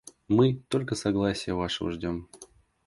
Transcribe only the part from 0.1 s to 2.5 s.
Мы— только согласия вашего ждем.